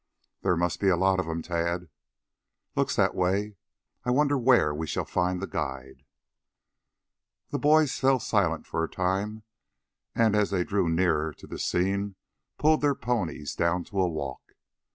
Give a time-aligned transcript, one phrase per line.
[0.41, 1.87] "There must be a lot of them, Tad."
[2.75, 3.57] "Looks that way.
[4.03, 6.03] I wonder where we shall find the guide."
[7.51, 9.43] Both boys fell silent for a time,
[10.15, 12.15] and as they drew nearer to the scene
[12.57, 14.53] pulled their ponies down to a walk.